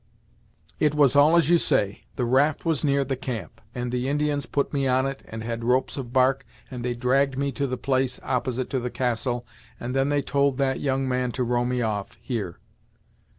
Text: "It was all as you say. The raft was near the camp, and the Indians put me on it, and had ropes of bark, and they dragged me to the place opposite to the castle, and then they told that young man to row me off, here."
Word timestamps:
"It 0.79 0.95
was 0.95 1.15
all 1.15 1.35
as 1.37 1.51
you 1.51 1.59
say. 1.59 2.05
The 2.15 2.25
raft 2.25 2.65
was 2.65 2.83
near 2.83 3.05
the 3.05 3.15
camp, 3.15 3.61
and 3.75 3.91
the 3.91 4.07
Indians 4.09 4.47
put 4.47 4.73
me 4.73 4.87
on 4.87 5.05
it, 5.05 5.21
and 5.27 5.43
had 5.43 5.63
ropes 5.63 5.95
of 5.95 6.11
bark, 6.11 6.43
and 6.71 6.83
they 6.83 6.95
dragged 6.95 7.37
me 7.37 7.51
to 7.51 7.67
the 7.67 7.77
place 7.77 8.19
opposite 8.23 8.71
to 8.71 8.79
the 8.79 8.89
castle, 8.89 9.45
and 9.79 9.95
then 9.95 10.09
they 10.09 10.23
told 10.23 10.57
that 10.57 10.79
young 10.79 11.07
man 11.07 11.31
to 11.33 11.43
row 11.43 11.65
me 11.65 11.83
off, 11.83 12.17
here." 12.19 12.57